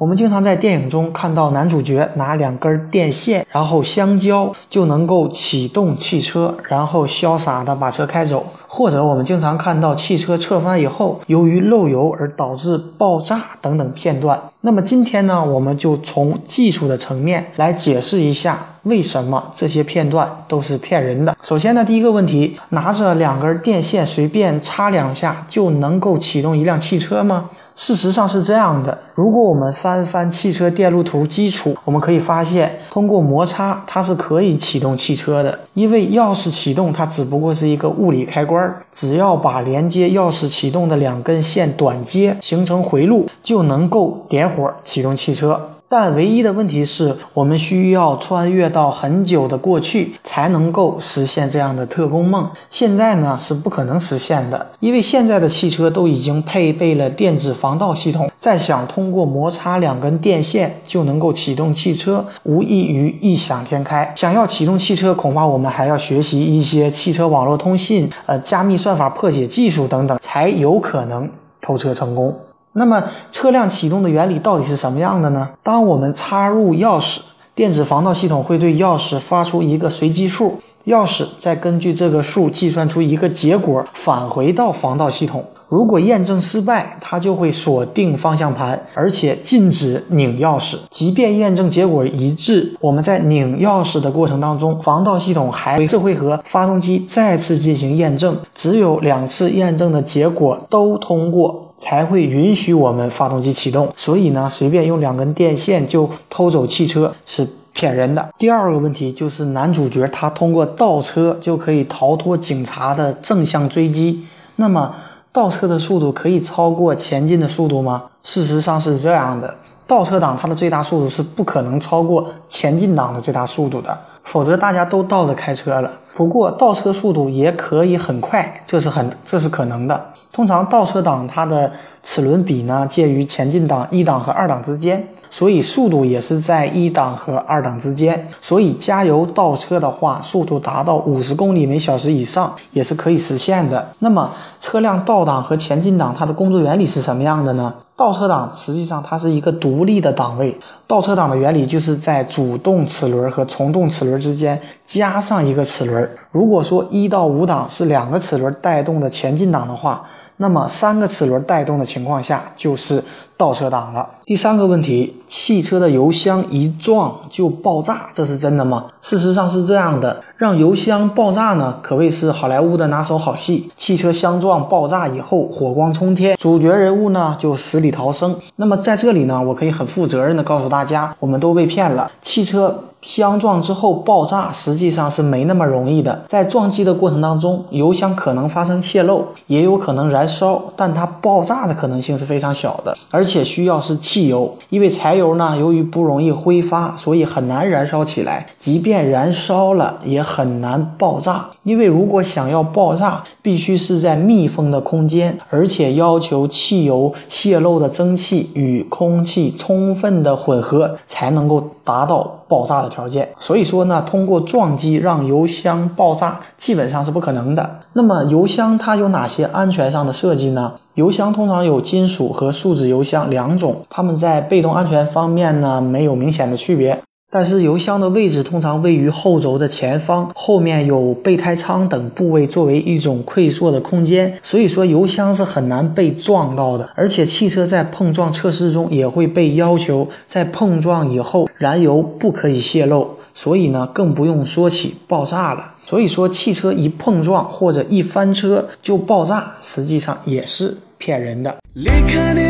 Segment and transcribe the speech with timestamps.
[0.00, 8.46] 我们经常在电影中看到男主角拿两根电线，然后相交就能够启动汽车，然后潇洒的把车开走。
[8.66, 14.40] 或者我们经常看到汽车侧翻以后，由于漏油而导致爆炸等等片段。
[14.62, 21.36] 那么今天呢，我们就从技术的层面来解释一下，为什么这些片段都是骗人的。
[21.42, 27.50] 首先呢，第一个问题，拿着两根电线随便插两下就能够启动一辆汽车吗？
[27.80, 35.58] 事实上是这样的，如果我们翻翻汽车电路图基础，我们可以发现，通过摩擦它是可以启动汽车的。
[35.72, 45.58] 因为钥匙启动它只不过是一个物理开关，只要把连接钥匙启动的两根线短接，形成回路，就能够点火启动汽车。
[45.92, 52.48] 但唯一的问题是我们需要穿越到很久的过去才能够实现这样的特工梦。
[52.70, 64.14] 现在呢是不可能实现的，因为现在的汽车都已经配备了电子防盗系统，再想通过摩擦两根电线就能够启动汽车，无异于异想天开。
[64.16, 71.28] 想要启动汽车，恐怕我们还要学习一些汽车网络通信、呃加密算法破解技术等等，才有可能
[71.60, 72.32] 偷车成功。
[72.72, 75.48] 那么车辆启动的原理到底是什么样的呢？
[75.62, 77.18] 当我们插入钥匙，
[77.54, 85.44] 电子防盗系统会对钥匙发出一个随机数，钥匙再根据这个数计算出一个结果，返回到防盗系统。
[85.68, 90.76] 如果验证失败，它就会锁定方向盘，而且禁止拧钥匙。
[90.90, 98.36] 即便验证结果一致，我们在拧钥匙的过程当中，防盗系统还是会和发动机再次进行验证。
[98.52, 103.92] 只有两次验证的结果都通过，才会允许我们发动机启动。
[103.96, 108.28] 所以呢，随便用两根电线就偷走汽车是骗人的。
[108.38, 114.24] 第二个问题就是男主角他通过倒车就可以逃脱警察的正向追击，
[114.54, 114.94] 那么。
[115.32, 118.02] 倒车的速度可以超过前进的速度吗？
[118.20, 119.54] 事实上是这样的，
[119.86, 125.90] 倒车档它的最大速度是不可能超过前进档的最大速度的，否则大家都倒着开车了。
[126.14, 130.12] 不过倒车速度也可以很快，这是很这是可能的。
[130.32, 131.72] 通常倒车档它的
[132.02, 135.08] 齿轮比呢介于前进档一档和二档之间。
[135.30, 143.92] 所以速度也是在一档和二档之间，所以加油倒车的话，速度达到五十公里每小时以上也是可以实现的。
[144.00, 147.72] 那么车辆倒档和前进档它的工作原理是什么样的呢？
[147.96, 156.10] 倒车档实际上它是一个独立的档位，倒车档的原理就是在主动齿轮和从动齿轮之间加上一个齿轮。
[156.32, 160.02] 如果说一到五档是两个齿轮带动的前进档的话，
[160.38, 163.04] 那么三个齿轮带动的情况下就是
[163.40, 164.06] 倒车档了。
[164.26, 168.84] 第三个问题，汽车的油箱一撞就爆炸，这是真的吗？
[169.00, 173.70] 事实上是这样的，让油箱爆炸呢，可谓是好莱坞的拿手好戏。
[173.78, 178.36] 汽车相撞爆炸以后，火光冲天，主角人物呢就死里逃生。
[178.56, 182.12] 那么在这里呢，我可以很负责任的告诉大家，我们都被骗了。
[182.20, 182.84] 汽车。
[183.02, 212.36] 相撞之后爆炸实际上是没那么容易的，在撞击的过程当中，油箱可能发生泄漏，也有可能燃烧，但它爆炸的可能性是非常小的，而且且需要是汽油，因为柴油呢，由于不容易挥发，所以很难燃烧起来，即便燃烧了也很难爆炸，因为如果想要爆炸，必须是在密封的空间，而且要求汽油泄漏的蒸汽与空气充分的混合，才能够达到。
[212.50, 217.78] 爆炸的条件，所以说呢，通过撞击让油箱爆炸基本上是不可能的。
[217.92, 220.72] 那么油箱它有哪些安全上的设计呢？
[220.94, 227.00] 油箱通常有金属和树脂油箱两种，它们在被动安全方面呢没有明显的区别。
[227.32, 236.90] 但是油箱的位置通常位于后轴的前方，后面有备胎舱等部位作为一种溃缩的空间，所以说油箱是很难被撞到的。
[236.96, 245.74] 而且汽车在碰撞测试中也会被要求在碰撞以后燃油不可以泄漏，所以呢更不用说起爆炸了。
[245.86, 251.56] 所以说汽车一碰撞或者一翻车就爆炸，实际上也是骗人的。
[251.74, 252.40] 离开你，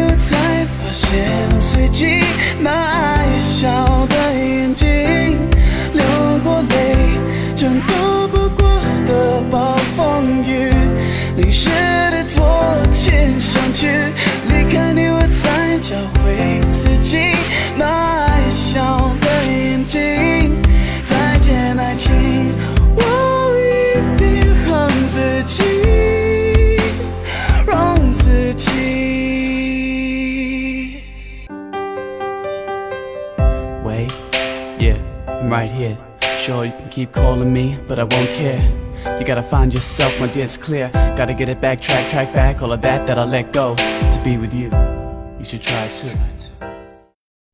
[0.83, 2.21] 发现随即
[2.59, 4.89] 那爱笑的眼睛，
[5.93, 6.05] 流
[6.43, 6.97] 过泪，
[7.57, 8.69] 争斗不过
[9.07, 10.73] 的暴风雨，
[11.37, 11.69] 淋湿
[12.11, 12.43] 的昨
[12.93, 13.89] 天相聚。
[14.49, 17.19] 离开你，我才找回自己
[17.77, 17.85] 那
[18.27, 20.01] 爱笑的眼睛。
[21.05, 22.11] 再见，爱情，
[36.90, 38.60] keep calling me, but I won't care.
[39.20, 40.90] You gotta find yourself when it's clear.
[41.16, 44.22] Gotta get it back, track, track back, all of that that I let go to
[44.24, 44.70] be with you.
[45.38, 46.10] You should try it too.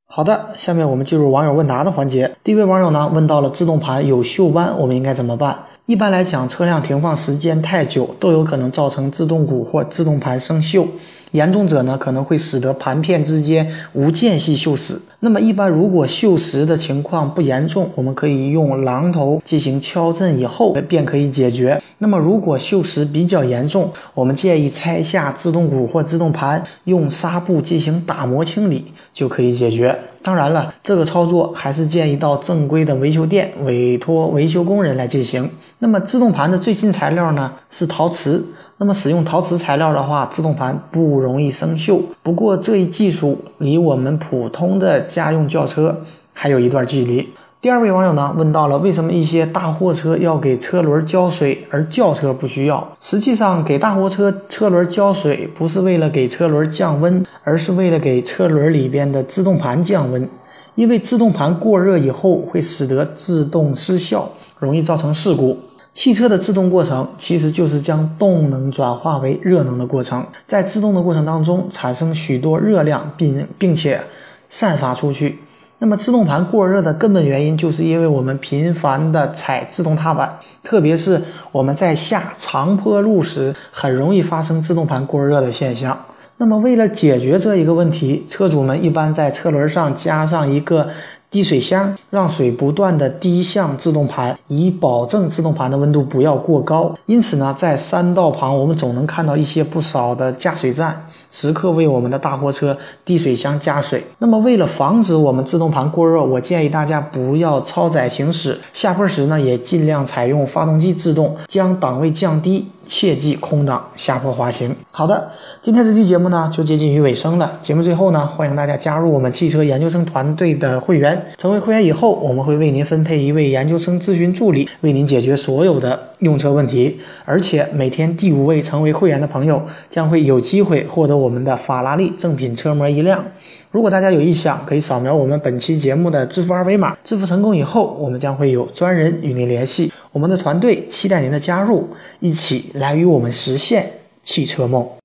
[0.05, 2.35] 好的，下面我们进入网友问答的环节。
[2.43, 5.57] 第一位网友呢问到了自动盘有锈斑，我们应该怎么办？
[5.86, 10.84] 一般来讲，车辆停放时间太久都有可能造成自动鼓或自动盘生锈，
[11.30, 15.00] 严重者呢可能会使得盘片之间无间隙锈死。
[15.20, 21.80] 那么一般如果锈蚀的情况不严重，我们可以用榔头进行敲震以后便可以解决。
[21.98, 29.98] 那么如果锈蚀比较严重，我们建议拆下自动鼓或自动盘，用纱布进行打磨清理就可以解决。
[30.22, 35.48] 当然了，这个操作还是建议到正规的维修店委托维修工人来进行。
[35.78, 38.46] 那么自动盘的最新材料呢是陶瓷。
[38.76, 41.98] 那么使用陶瓷材料的话，自动盘不容易生锈。
[42.22, 46.02] 不过这一技术离我们普通的家用轿车
[46.34, 47.26] 还有一段距离。
[47.66, 52.96] 第二位网友呢问到了，为什么一些大货车要给车轮浇水，而轿车不需要？
[53.00, 60.28] 实际上，给大货车车轮浇水不是为了给车轮降温，而是为了给车轮里边的制动盘降温。
[60.76, 64.30] 因为制动盘过热以后会使得制动失效，
[64.60, 65.58] 容易造成事故。
[65.92, 74.00] 汽车的制动过程其实就是将动能转化为热能的过程，在制动的过程当中产生许多热量，并并且
[74.48, 75.40] 散发出去。
[75.78, 85.98] 那么，自动盘过热的根本原因，就是因为我们频繁的踩自动踏板，特别是我们在下长坡路时，很容易发生自动盘过热的现象。
[86.38, 90.88] 那么，为了解决这一个问题，车主们一般在车轮上加上一个。
[91.28, 96.94] 滴水箱让水不断的滴向自动盘，以保证自动盘的温度不要过高。
[97.06, 104.04] 因此呢，在山道旁，我们总能看到一些不少的加水站，时刻为我们的大货车滴水箱加水。
[104.18, 112.68] 那么，为了防止我们自动盘过热，我建议大家不要超载行驶，下坡时呢，也尽量采用发动机制动，将档位降低。
[112.86, 114.74] 切忌空挡下坡滑行。
[114.90, 115.30] 好的，
[115.60, 117.58] 今天这期节目呢就接近于尾声了。
[117.60, 121.26] 节目最后呢，欢迎大家加入我们汽车研究生团队的会员。
[121.36, 127.00] 成为会员以后，我们会为您分配一位研究生咨询助理，为您解决所有的用车问题。
[127.24, 133.24] 而且每天第五位成为会员的朋友将会有机会获得我们的法拉利正品车模一辆。
[133.70, 136.96] 如果大家有意向，可以扫描我们本期节目的支付二维码。
[137.04, 139.92] 支付成功以后，我们将会有专人与您联系。
[140.12, 141.88] 我们的团队期待您的加入，
[142.20, 143.90] 一起来与我们实现
[144.22, 144.95] 汽车梦。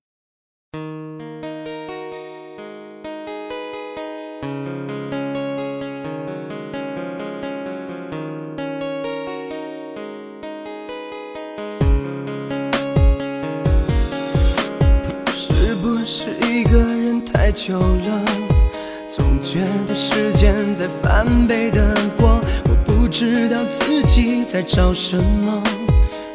[20.12, 22.38] 时间在翻倍的过，
[22.68, 25.62] 我不知道自己在找什么，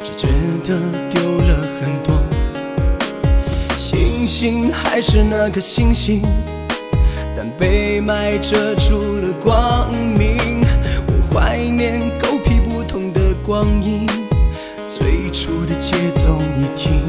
[0.02, 0.26] 只觉
[0.64, 2.12] 得丢了很多。
[3.78, 6.20] 星星还是那颗星星，
[7.36, 10.36] 但被霾遮住了光明。
[11.06, 14.08] 我怀念狗屁不通的光阴，
[14.90, 17.00] 最初的节奏你听。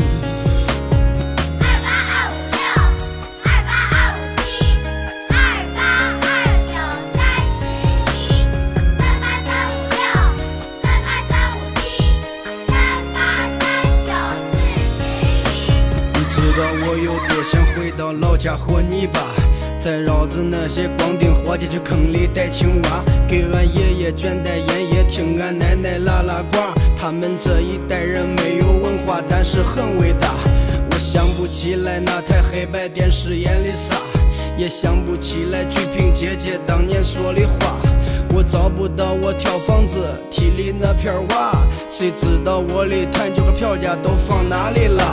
[18.13, 19.19] 老家和你爸，
[19.79, 26.57] 再绕着那些光腚伙计去坑里逮青蛙，给俺爷爷卷袋烟叶，听俺奶奶拉拉呱。
[26.97, 30.35] 他们这一代人没有文化，但是很伟大。
[30.91, 33.95] 我想不起来那台黑白电视演的啥，
[34.57, 37.79] 也想不起来鞠萍姐姐当年说的话。
[38.31, 39.97] 我找不到我跳房子
[40.29, 41.57] 地里那片瓦，
[41.89, 45.03] 谁知道我的弹球和票价都放哪里了？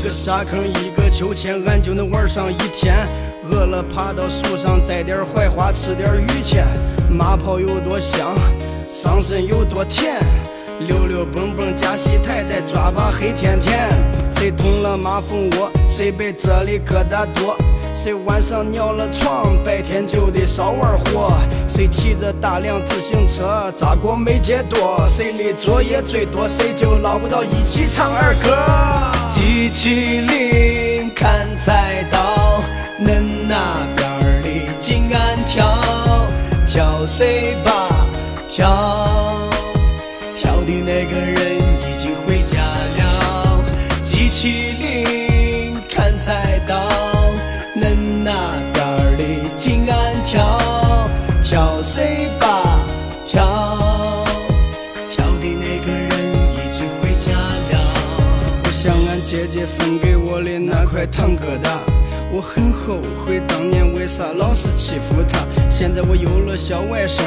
[0.00, 3.06] 一个沙坑，一个秋千，俺就能玩上一天。
[3.50, 6.66] 饿了爬到树上摘点槐花，吃点榆钱。
[7.10, 8.34] 马泡有多香，
[8.88, 10.14] 上身有多甜。
[10.88, 13.90] 溜溜蹦蹦加戏台，再抓把黑甜甜。
[14.32, 17.54] 谁捅了马蜂窝，谁被这里疙瘩多。
[17.92, 21.32] 谁晚上尿了床，白天就得少玩火。
[21.66, 25.04] 谁骑着大辆自行车，扎过没戒多。
[25.06, 28.56] 谁的作业最多，谁就捞不到一起唱儿歌。
[29.30, 32.62] 机器灵砍菜刀，
[33.00, 34.48] 恁那边儿的
[34.80, 35.78] 紧按跳，
[36.66, 38.06] 跳谁吧
[38.48, 39.09] 跳，
[61.00, 61.78] 块糖疙瘩。
[62.30, 65.38] 我很后悔当年为啥老是欺负他，
[65.70, 67.22] 现在我有了小外甥，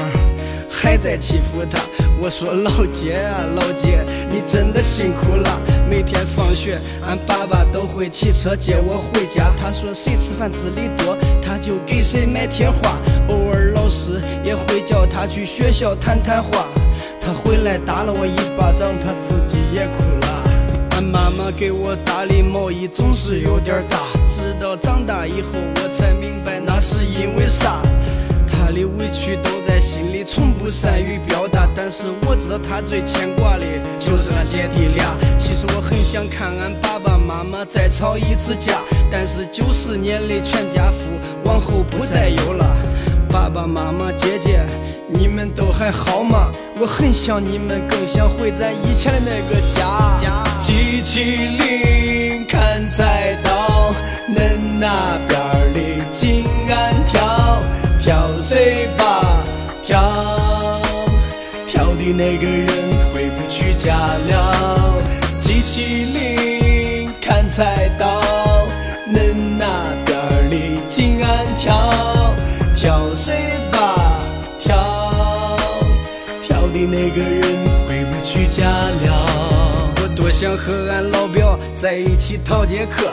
[0.70, 1.82] 还在欺负他。
[2.22, 5.60] 我说老姐啊，老姐，你真的辛苦了。
[5.90, 9.52] 每天放学，俺爸爸都会骑车接我回家。
[9.60, 13.00] 他说谁吃饭吃的多，他就给谁买贴画。
[13.30, 16.68] 偶尔老师也会叫他去学校谈谈话。
[17.20, 20.33] 他回来打了我一巴掌，他自己也哭了。
[21.04, 23.98] 妈妈给我打的毛衣总是有点大，
[24.30, 27.82] 直到长大以后我才明白那是因为啥。
[28.48, 31.68] 她的委屈都在心里，从不善于表达。
[31.76, 33.66] 但是我知道她最牵挂的
[34.00, 35.14] 就是俺姐弟俩。
[35.38, 38.80] 其实我很想看俺爸爸妈妈再吵一次架，
[39.12, 42.76] 但是九十年的全家福往后不再有了。
[43.30, 44.62] 爸爸妈妈、姐姐，
[45.14, 46.52] 你们都还好吗？
[46.80, 49.80] 我很想你们，更想回咱以前的那个家。
[50.60, 51.24] 机器
[51.58, 53.94] 灵砍菜刀，
[54.30, 55.38] 恁那边
[55.74, 57.62] 的金鞍挑，
[58.00, 59.44] 挑谁吧？
[59.84, 60.82] 挑
[61.68, 62.68] 挑的那个人
[63.14, 64.96] 回不去家了。
[65.40, 68.23] 机器灵砍菜刀，
[76.86, 77.42] 那个人
[77.88, 79.94] 回不去家了。
[80.02, 83.10] 我多想和俺老表在一起逃节课，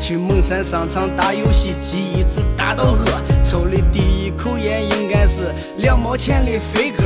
[0.00, 3.04] 去蒙山商场打游戏机，一直打到饿。
[3.44, 3.98] 抽的第
[4.36, 7.04] 口烟应该是两毛钱的飞鸽，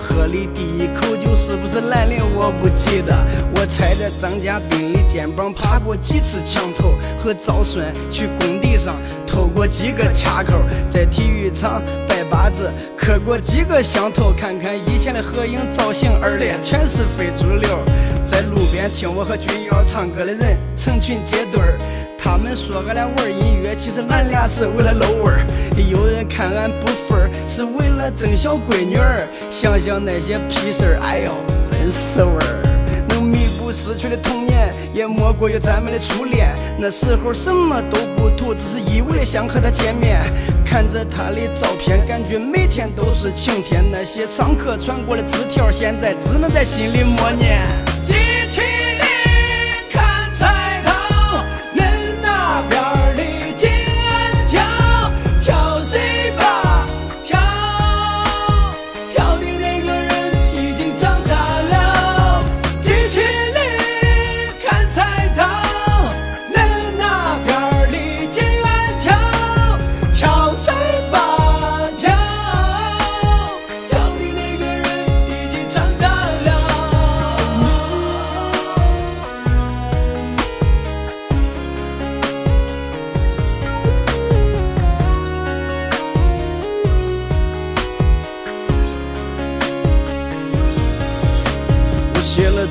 [0.00, 3.14] 喝的第一口酒是不是兰陵我不记得。
[3.54, 10.52] 我踩着张家斌的肩膀爬过几次墙头，和赵顺去工地上偷过几个卡扣，
[10.88, 14.32] 在体育场拜把子磕过几个响头。
[14.36, 17.84] 看看以前的合影造型，二列全是非主流。
[18.24, 21.60] 在路边听我和君瑶唱歌的人成群结队，
[22.24, 25.44] 他们说俺俩玩音乐，其实俺俩是为了露味儿。
[25.76, 29.28] 有人看俺不忿儿，是为了争小闺女儿。
[29.50, 33.04] 想想那些屁事儿，哎呦，真是味儿。
[33.10, 36.48] 能弥补失去的童年，也莫过于咱们的初恋。
[36.78, 40.18] 那时候什么都不图，只是一味的想和她见面。
[40.64, 43.84] 看着她的照片，感觉每天都是晴天。
[43.92, 47.60] 那些上课传过的纸条，现在只能在心里默念。
[48.02, 48.14] 机
[48.48, 48.62] 器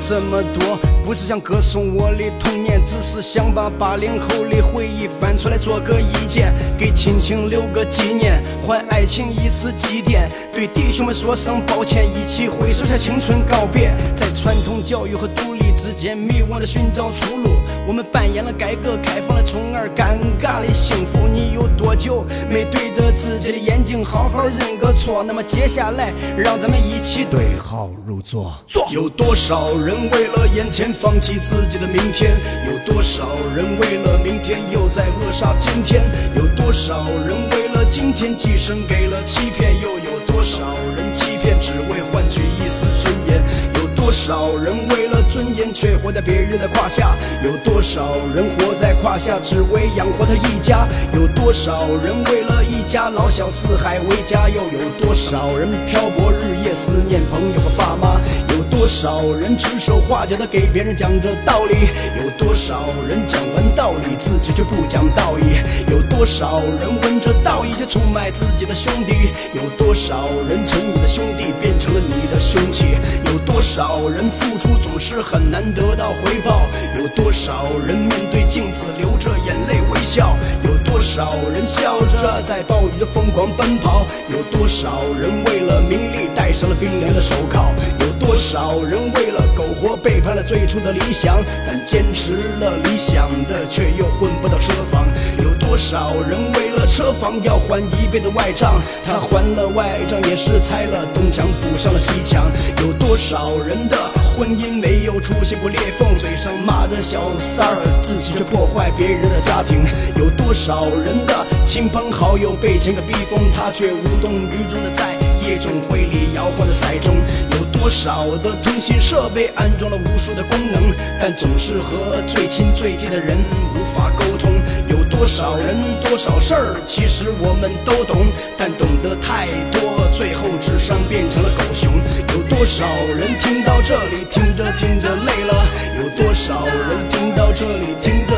[0.06, 17.50] 这么多，不是想歌颂我的童年，只是想把八零后的回忆翻出来做个意见，给亲情留个纪念，还爱情一次祭奠，对弟兄们说声抱歉，一起挥手向青春告别，在传统教育和独立之间迷惘的寻找出路。
[17.88, 21.26] 我们扮演了改革开放的宠儿，尴尬的幸福。
[21.26, 25.24] 你有多久没对着自己的眼睛好好认个错？
[25.24, 28.54] 那么接下来，让咱们一起对号入座。
[28.68, 28.86] 座。
[28.92, 32.36] 有多少人为了眼前放弃自己的明天？
[32.70, 36.00] 有多少人为了明天又在扼杀今天？
[36.36, 39.72] 有多少人为今天寄生给了欺骗？
[39.80, 43.42] 又有多少人欺骗只为换取一丝尊严？
[43.74, 47.14] 有多少人为了尊严却活在别人的胯下？
[47.44, 50.86] 有多少人活在胯下只为养活他一家？
[51.12, 54.48] 有多少人为了一家老小四海为家？
[54.48, 58.20] 又有多少人漂泊日夜思念朋友和爸妈？
[58.54, 61.88] 有多少人指手画脚的给别人讲着道理？
[62.22, 65.58] 有多少人讲完道理自己却不讲道义？
[65.90, 69.32] 有多少人闻着道义却出卖自己的兄弟？
[69.54, 72.96] 有多少人从你的兄弟变成了你的凶器？
[73.26, 76.60] 有多少人付出总是很难得到回报？
[76.96, 80.36] 有多少人面对镜子流着眼泪微笑？
[80.62, 84.06] 有多少人笑着在暴雨中疯狂奔跑？
[84.28, 87.74] 有多少人为了名利戴上了冰凉的手铐？
[88.18, 91.36] 多少人为了苟活背叛了最初的理想？
[91.66, 95.04] 但坚持了理想的却又混不到车房。
[95.42, 98.80] 有多少人为了车房要还一辈子外账？
[99.04, 102.50] 他还了外账，也是拆了东墙补上了西墙。
[102.82, 103.96] 有多少人的
[104.36, 106.18] 婚姻没有出现过裂缝？
[106.18, 109.84] 嘴上骂着小三儿，自己却破坏别人的家庭。
[110.16, 115.13] 有多少人的亲朋好友被钱给逼疯，他却无动于衷的在
[115.44, 117.12] 夜总会里摇晃的骰盅。
[117.58, 123.36] 有多少的通信设备安装了无数的功能，但总是和最亲最近的人
[123.74, 124.52] 无法沟通。
[124.88, 131.92] 有多少人多少事儿，其实我们都懂，但懂得太多，最后智商变成了狗熊。
[132.32, 132.84] 有多少
[133.14, 135.66] 人听到这里，听着听着累了？
[136.00, 138.33] 有多少人听到这里，听着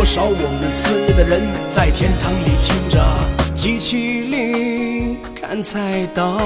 [0.00, 2.98] 多少我们思念的人在天堂里听着
[3.54, 6.38] 机器铃看菜刀，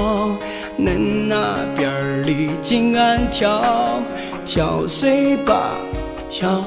[0.77, 4.01] 恁那边儿里金安跳
[4.45, 5.71] 跳谁吧
[6.29, 6.61] 跳，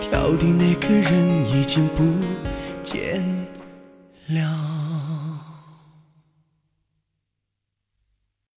[0.00, 1.12] 跳的那个人
[1.44, 2.04] 已经不
[2.82, 3.22] 见
[4.28, 4.83] 了。